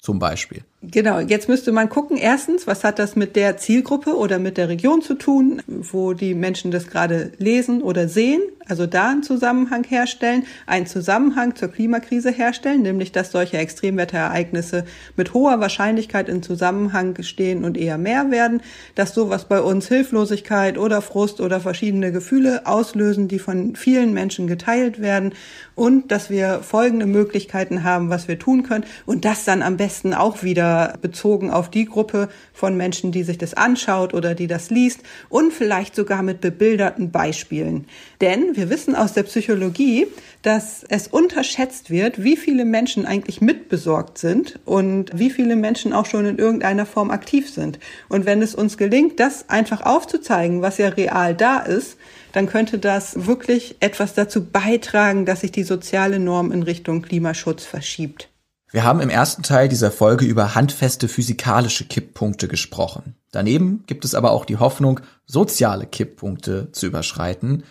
[0.00, 0.64] Zum Beispiel.
[0.82, 4.68] Genau, jetzt müsste man gucken, erstens, was hat das mit der Zielgruppe oder mit der
[4.68, 9.84] Region zu tun, wo die Menschen das gerade lesen oder sehen, also da einen Zusammenhang
[9.84, 14.84] herstellen, einen Zusammenhang zur Klimakrise herstellen, nämlich dass solche Extremwetterereignisse
[15.16, 18.60] mit hoher Wahrscheinlichkeit in Zusammenhang stehen und eher mehr werden,
[18.94, 24.46] dass sowas bei uns Hilflosigkeit oder Frust oder verschiedene Gefühle auslösen, die von vielen Menschen
[24.46, 25.32] geteilt werden
[25.74, 30.12] und dass wir folgende Möglichkeiten haben, was wir tun können und das dann am besten
[30.14, 34.70] auch wieder bezogen auf die Gruppe von Menschen, die sich das anschaut oder die das
[34.70, 37.86] liest und vielleicht sogar mit bebilderten Beispielen.
[38.20, 40.06] Denn wir wissen aus der Psychologie,
[40.42, 46.06] dass es unterschätzt wird, wie viele Menschen eigentlich mitbesorgt sind und wie viele Menschen auch
[46.06, 47.78] schon in irgendeiner Form aktiv sind.
[48.08, 51.96] Und wenn es uns gelingt, das einfach aufzuzeigen, was ja real da ist,
[52.32, 57.64] dann könnte das wirklich etwas dazu beitragen, dass sich die soziale Norm in Richtung Klimaschutz
[57.64, 58.28] verschiebt.
[58.72, 63.14] Wir haben im ersten Teil dieser Folge über handfeste physikalische Kipppunkte gesprochen.
[63.30, 67.62] Daneben gibt es aber auch die Hoffnung, soziale Kipppunkte zu überschreiten,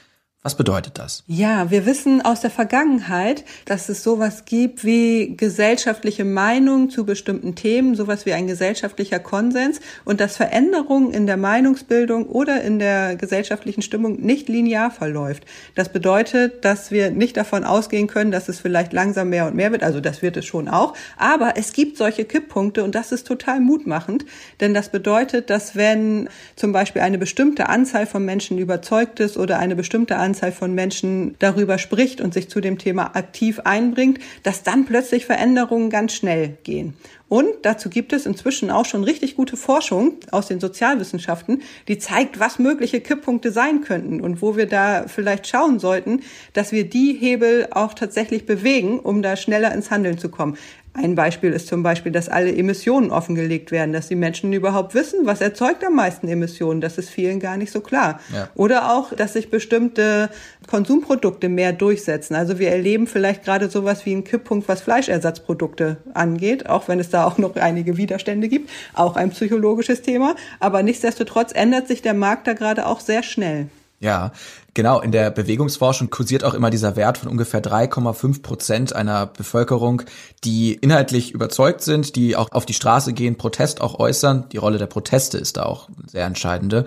[0.45, 1.23] was bedeutet das?
[1.25, 7.55] Ja, wir wissen aus der Vergangenheit, dass es sowas gibt wie gesellschaftliche Meinung zu bestimmten
[7.55, 13.15] Themen, sowas wie ein gesellschaftlicher Konsens und dass Veränderungen in der Meinungsbildung oder in der
[13.15, 15.45] gesellschaftlichen Stimmung nicht linear verläuft.
[15.73, 19.71] Das bedeutet, dass wir nicht davon ausgehen können, dass es vielleicht langsam mehr und mehr
[19.71, 19.81] wird.
[19.81, 20.93] Also das wird es schon auch.
[21.17, 24.25] Aber es gibt solche Kipppunkte und das ist total mutmachend,
[24.60, 29.58] denn das bedeutet, dass wenn zum Beispiel eine bestimmte Anzahl von Menschen überzeugt ist oder
[29.58, 34.19] eine bestimmte Anzahl Anzahl von Menschen darüber spricht und sich zu dem Thema aktiv einbringt,
[34.43, 36.93] dass dann plötzlich Veränderungen ganz schnell gehen.
[37.30, 42.38] Und dazu gibt es inzwischen auch schon richtig gute Forschung aus den Sozialwissenschaften, die zeigt,
[42.38, 46.19] was mögliche Kipppunkte sein könnten und wo wir da vielleicht schauen sollten,
[46.52, 50.58] dass wir die Hebel auch tatsächlich bewegen, um da schneller ins Handeln zu kommen.
[50.97, 55.25] Ein Beispiel ist zum Beispiel, dass alle Emissionen offengelegt werden, dass die Menschen überhaupt wissen,
[55.25, 56.79] was erzeugt am meisten Emissionen.
[56.79, 58.21] Das ist vielen gar nicht so klar.
[58.34, 58.47] Ja.
[58.55, 60.29] Oder auch, dass sich bestimmte
[60.67, 62.36] Konsumprodukte mehr durchsetzen.
[62.36, 67.10] Also wir erleben vielleicht gerade sowas wie einen Kipppunkt, was Fleischersatzprodukte angeht, auch wenn es
[67.10, 68.69] da auch noch einige Widerstände gibt.
[68.93, 70.36] Auch ein psychologisches Thema.
[70.62, 73.67] Aber nichtsdestotrotz ändert sich der Markt da gerade auch sehr schnell.
[73.99, 74.31] Ja,
[74.75, 75.01] genau.
[75.01, 80.03] In der Bewegungsforschung kursiert auch immer dieser Wert von ungefähr 3,5 Prozent einer Bevölkerung,
[80.43, 84.47] die inhaltlich überzeugt sind, die auch auf die Straße gehen, Protest auch äußern.
[84.51, 86.85] Die Rolle der Proteste ist da auch sehr entscheidende.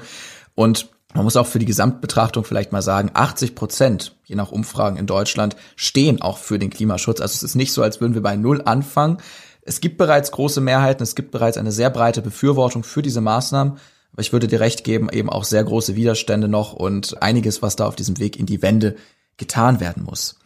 [0.55, 4.99] Und man muss auch für die Gesamtbetrachtung vielleicht mal sagen, 80 Prozent, je nach Umfragen
[4.99, 7.21] in Deutschland, stehen auch für den Klimaschutz.
[7.21, 9.19] Also es ist nicht so, als würden wir bei Null anfangen.
[9.63, 13.79] Es gibt bereits große Mehrheiten, es gibt bereits eine sehr breite Befürwortung für diese Maßnahmen.
[14.17, 17.87] Ich würde dir recht geben, eben auch sehr große Widerstände noch und einiges, was da
[17.87, 18.97] auf diesem Weg in die Wende
[19.37, 20.39] getan werden muss.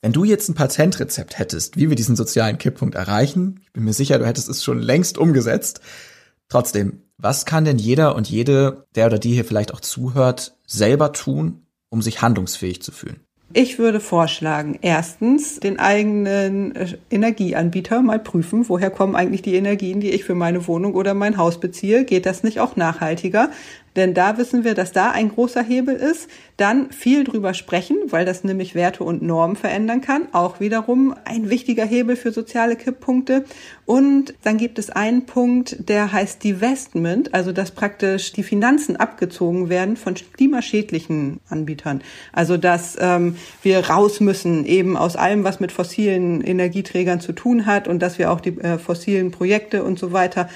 [0.00, 3.94] Wenn du jetzt ein Patentrezept hättest, wie wir diesen sozialen Kipppunkt erreichen, ich bin mir
[3.94, 5.80] sicher, du hättest es schon längst umgesetzt.
[6.48, 11.12] Trotzdem, was kann denn jeder und jede, der oder die hier vielleicht auch zuhört, selber
[11.12, 13.20] tun, um sich handlungsfähig zu fühlen?
[13.56, 20.00] Ich würde vorschlagen, erstens den eigenen äh, Energieanbieter mal prüfen, woher kommen eigentlich die Energien,
[20.00, 22.04] die ich für meine Wohnung oder mein Haus beziehe.
[22.04, 23.50] Geht das nicht auch nachhaltiger?
[23.96, 26.28] Denn da wissen wir, dass da ein großer Hebel ist.
[26.56, 30.28] Dann viel drüber sprechen, weil das nämlich Werte und Normen verändern kann.
[30.32, 33.44] Auch wiederum ein wichtiger Hebel für soziale Kipppunkte.
[33.86, 39.68] Und dann gibt es einen Punkt, der heißt Divestment, also dass praktisch die Finanzen abgezogen
[39.68, 42.02] werden von klimaschädlichen Anbietern.
[42.32, 47.66] Also dass ähm, wir raus müssen eben aus allem, was mit fossilen Energieträgern zu tun
[47.66, 50.48] hat und dass wir auch die äh, fossilen Projekte und so weiter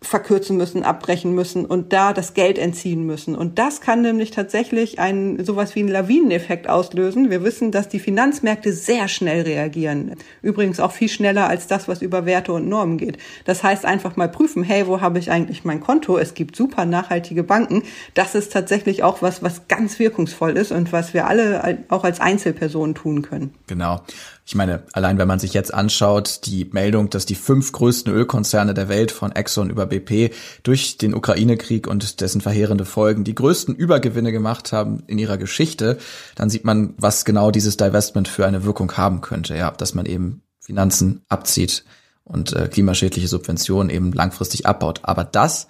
[0.00, 3.34] verkürzen müssen, abbrechen müssen und da das Geld entziehen müssen.
[3.34, 7.30] Und das kann nämlich tatsächlich ein, sowas wie einen Lawineneffekt auslösen.
[7.30, 10.14] Wir wissen, dass die Finanzmärkte sehr schnell reagieren.
[10.40, 13.18] Übrigens auch viel schneller als das, was über Werte und Normen geht.
[13.44, 16.16] Das heißt einfach mal prüfen, hey, wo habe ich eigentlich mein Konto?
[16.16, 17.82] Es gibt super nachhaltige Banken.
[18.14, 22.20] Das ist tatsächlich auch was, was ganz wirkungsvoll ist und was wir alle auch als
[22.20, 23.52] Einzelpersonen tun können.
[23.66, 24.00] Genau.
[24.48, 28.72] Ich meine, allein wenn man sich jetzt anschaut, die Meldung, dass die fünf größten Ölkonzerne
[28.72, 30.32] der Welt von Exxon über BP
[30.62, 35.98] durch den Ukraine-Krieg und dessen verheerende Folgen die größten Übergewinne gemacht haben in ihrer Geschichte,
[36.34, 39.54] dann sieht man, was genau dieses Divestment für eine Wirkung haben könnte.
[39.54, 41.84] Ja, dass man eben Finanzen abzieht
[42.24, 45.00] und äh, klimaschädliche Subventionen eben langfristig abbaut.
[45.02, 45.68] Aber das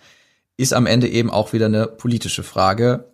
[0.56, 3.06] ist am Ende eben auch wieder eine politische Frage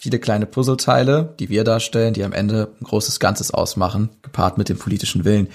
[0.00, 4.70] viele kleine Puzzleteile, die wir darstellen, die am Ende ein großes Ganzes ausmachen, gepaart mit
[4.70, 5.48] dem politischen Willen.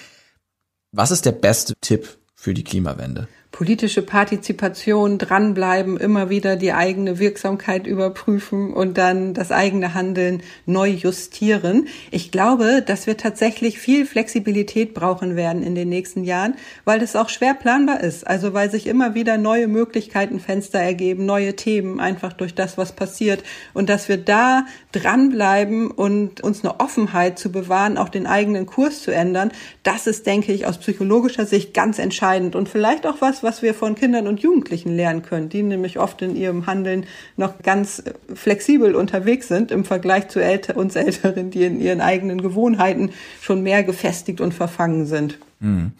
[0.91, 3.27] Was ist der beste Tipp für die Klimawende?
[3.56, 10.89] Politische Partizipation dranbleiben, immer wieder die eigene Wirksamkeit überprüfen und dann das eigene Handeln neu
[10.89, 11.88] justieren.
[12.12, 17.15] Ich glaube, dass wir tatsächlich viel Flexibilität brauchen werden in den nächsten Jahren, weil es
[17.15, 18.28] auch schwer planbar ist.
[18.28, 22.91] Also weil sich immer wieder neue Möglichkeiten, Fenster ergeben, neue Themen einfach durch das, was
[22.91, 23.41] passiert
[23.74, 29.02] und dass wir da dranbleiben und uns eine Offenheit zu bewahren, auch den eigenen Kurs
[29.02, 29.54] zu ändern.
[29.84, 33.73] Das ist, denke ich, aus psychologischer Sicht ganz entscheidend und vielleicht auch was, was wir
[33.73, 37.05] von Kindern und Jugendlichen lernen können, die nämlich oft in ihrem Handeln
[37.38, 38.03] noch ganz
[38.34, 43.62] flexibel unterwegs sind im Vergleich zu älter, uns Älteren, die in ihren eigenen Gewohnheiten schon
[43.62, 45.39] mehr gefestigt und verfangen sind.
[45.62, 45.93] Mhm.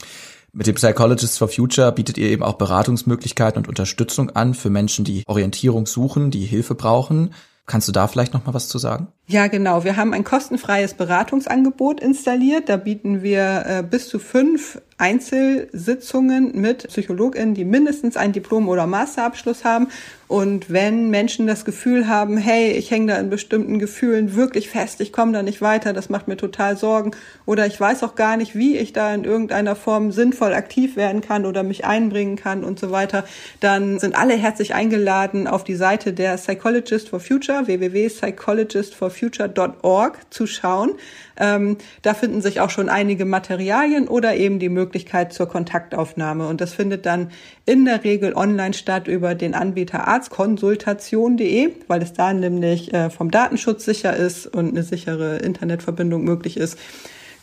[0.52, 5.06] Mit dem Psychologists for Future bietet ihr eben auch Beratungsmöglichkeiten und Unterstützung an für Menschen,
[5.06, 7.32] die Orientierung suchen, die Hilfe brauchen.
[7.68, 9.08] Kannst du da vielleicht noch mal was zu sagen?
[9.26, 9.84] Ja, genau.
[9.84, 12.70] Wir haben ein kostenfreies Beratungsangebot installiert.
[12.70, 18.88] Da bieten wir äh, bis zu fünf Einzelsitzungen mit PsychologInnen, die mindestens ein Diplom- oder
[18.88, 19.90] Masterabschluss haben.
[20.28, 25.02] Und wenn Menschen das Gefühl haben, hey, ich hänge da in bestimmten Gefühlen wirklich fest,
[25.02, 27.12] ich komme da nicht weiter, das macht mir total Sorgen
[27.46, 31.22] oder ich weiß auch gar nicht, wie ich da in irgendeiner Form sinnvoll aktiv werden
[31.22, 33.24] kann oder mich einbringen kann und so weiter,
[33.60, 40.94] dann sind alle herzlich eingeladen, auf die Seite der Psychologist for Future, www.psychologistforfuture.org zu schauen.
[41.38, 44.85] Ähm, da finden sich auch schon einige Materialien oder eben die Möglichkeit
[45.34, 46.48] zur Kontaktaufnahme.
[46.48, 47.32] Und das findet dann
[47.66, 53.32] in der Regel online statt über den Anbieter arztkonsultation.de, weil es da nämlich äh, vom
[53.32, 56.78] Datenschutz sicher ist und eine sichere Internetverbindung möglich ist.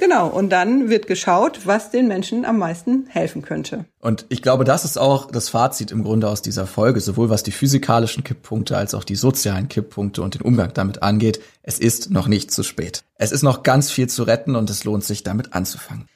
[0.02, 3.84] Genau, und dann wird geschaut, was den Menschen am meisten helfen könnte.
[4.00, 7.44] Und ich glaube, das ist auch das Fazit im Grunde aus dieser Folge, sowohl was
[7.44, 11.40] die physikalischen Kipppunkte als auch die sozialen Kipppunkte und den Umgang damit angeht.
[11.62, 13.04] Es ist noch nicht zu spät.
[13.14, 16.08] Es ist noch ganz viel zu retten und es lohnt sich damit anzufangen.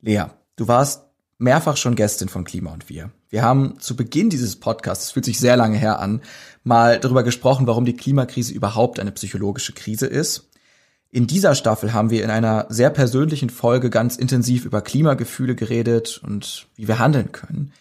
[0.00, 0.24] Lea,
[0.60, 1.04] du warst
[1.38, 3.10] mehrfach schon Gästin von Klima und Wir.
[3.28, 6.20] Wir haben zu Beginn dieses Podcasts, es fühlt sich sehr lange her an,
[6.64, 10.50] mal darüber gesprochen, warum die Klimakrise überhaupt eine psychologische Krise ist
[11.12, 16.20] in dieser Staffel haben wir in einer sehr persönlichen Folge ganz intensiv über Klimagefühle geredet
[16.24, 17.72] und wie wir handeln können.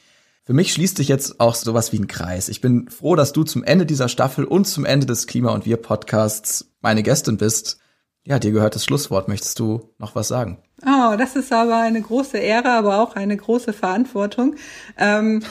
[0.44, 2.50] Für mich schließt sich jetzt auch sowas wie ein Kreis.
[2.50, 5.68] Ich bin froh, dass du zum Ende dieser Staffel und zum Ende des Klima und
[5.68, 7.78] Wir Podcasts meine Gästin bist.
[8.26, 9.28] Ja, dir gehört das Schlusswort.
[9.28, 10.60] Möchtest du noch was sagen?
[10.86, 14.56] Oh, das ist aber eine große Ehre, aber auch eine große Verantwortung.
[14.98, 15.44] Ähm,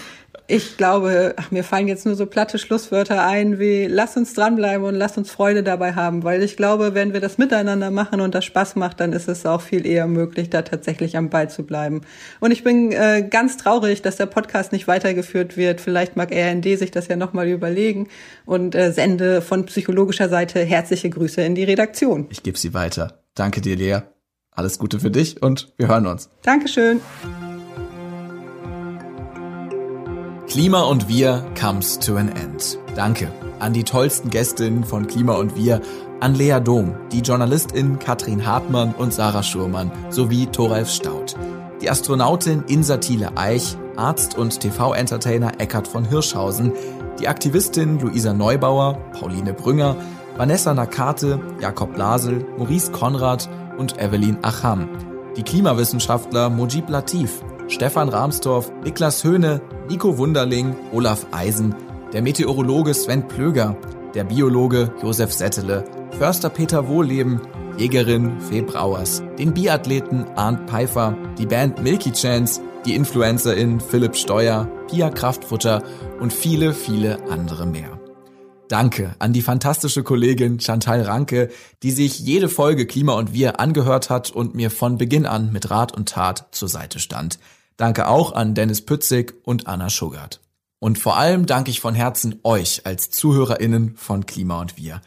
[0.50, 4.86] ich glaube, ach, mir fallen jetzt nur so platte Schlusswörter ein wie lass uns dranbleiben
[4.86, 8.34] und lass uns Freude dabei haben, weil ich glaube, wenn wir das miteinander machen und
[8.34, 11.64] das Spaß macht, dann ist es auch viel eher möglich, da tatsächlich am Ball zu
[11.64, 12.00] bleiben.
[12.40, 15.82] Und ich bin äh, ganz traurig, dass der Podcast nicht weitergeführt wird.
[15.82, 18.08] Vielleicht mag RND sich das ja nochmal überlegen
[18.46, 22.26] und äh, sende von psychologischer Seite herzliche Grüße in die Redaktion.
[22.30, 23.22] Ich gebe sie weiter.
[23.34, 23.98] Danke dir, Lea.
[24.50, 26.30] Alles Gute für dich und wir hören uns.
[26.42, 27.00] Dankeschön.
[30.48, 32.78] Klima und Wir comes to an end.
[32.96, 35.82] Danke an die tollsten Gästinnen von Klima und Wir,
[36.20, 41.36] an Lea Dom, die JournalistInnen Katrin Hartmann und Sarah Schurmann sowie Thoralf Staud,
[41.82, 46.72] die Astronautin Insa Thiele Eich, Arzt und TV-Entertainer Eckhard von Hirschhausen,
[47.20, 49.96] die Aktivistin Luisa Neubauer, Pauline Brünger,
[50.38, 54.88] Vanessa Nakate, Jakob Blasel, Maurice Konrad und Evelyn Acham,
[55.36, 61.74] die Klimawissenschaftler Mojib Latif, Stefan Rahmstorff, Niklas Höhne, Nico Wunderling, Olaf Eisen,
[62.14, 63.76] der Meteorologe Sven Plöger,
[64.14, 65.84] der Biologe Josef Settele,
[66.18, 67.42] Förster Peter Wohlleben,
[67.76, 74.66] Jägerin Fee Brauers, den Biathleten Arndt Pfeiffer, die Band Milky Chance, die Influencerin Philipp Steuer,
[74.90, 75.82] Pia Kraftfutter
[76.20, 78.00] und viele, viele andere mehr.
[78.68, 81.50] Danke an die fantastische Kollegin Chantal Ranke,
[81.82, 85.70] die sich jede Folge Klima und Wir angehört hat und mir von Beginn an mit
[85.70, 87.38] Rat und Tat zur Seite stand.
[87.78, 90.40] Danke auch an Dennis Pützig und Anna Schugart.
[90.80, 95.00] Und vor allem danke ich von Herzen euch als ZuhörerInnen von Klima und Wir.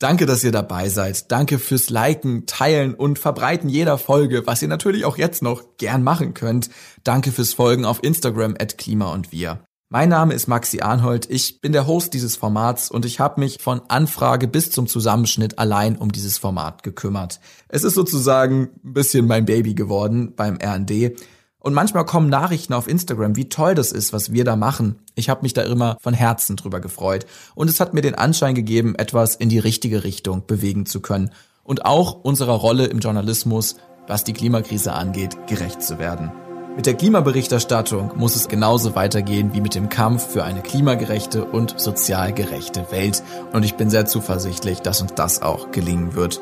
[0.00, 1.30] Danke, dass ihr dabei seid.
[1.30, 6.02] Danke fürs Liken, Teilen und Verbreiten jeder Folge, was ihr natürlich auch jetzt noch gern
[6.02, 6.68] machen könnt.
[7.04, 9.60] Danke fürs Folgen auf Instagram at Klima und Wir.
[9.88, 13.58] Mein Name ist Maxi Arnhold, ich bin der Host dieses Formats und ich habe mich
[13.62, 17.38] von Anfrage bis zum Zusammenschnitt allein um dieses Format gekümmert.
[17.68, 21.16] Es ist sozusagen ein bisschen mein Baby geworden beim RND.
[21.66, 25.00] Und manchmal kommen Nachrichten auf Instagram, wie toll das ist, was wir da machen.
[25.16, 27.26] Ich habe mich da immer von Herzen drüber gefreut.
[27.56, 31.32] Und es hat mir den Anschein gegeben, etwas in die richtige Richtung bewegen zu können.
[31.64, 33.74] Und auch unserer Rolle im Journalismus,
[34.06, 36.30] was die Klimakrise angeht, gerecht zu werden.
[36.76, 41.80] Mit der Klimaberichterstattung muss es genauso weitergehen wie mit dem Kampf für eine klimagerechte und
[41.80, 43.24] sozial gerechte Welt.
[43.52, 46.40] Und ich bin sehr zuversichtlich, dass uns das auch gelingen wird.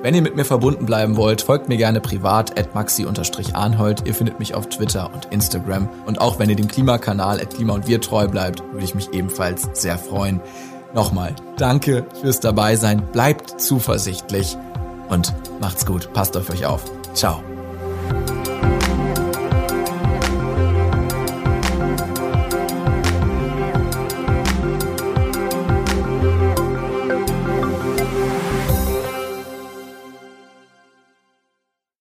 [0.00, 4.06] Wenn ihr mit mir verbunden bleiben wollt, folgt mir gerne privat at maxi-arnhold.
[4.06, 5.88] Ihr findet mich auf Twitter und Instagram.
[6.06, 9.12] Und auch wenn ihr dem Klimakanal at klima und wir treu bleibt, würde ich mich
[9.12, 10.40] ebenfalls sehr freuen.
[10.94, 13.02] Nochmal, danke fürs Dabeisein.
[13.12, 14.56] Bleibt zuversichtlich
[15.08, 16.12] und macht's gut.
[16.12, 16.84] Passt auf euch auf.
[17.14, 17.42] Ciao.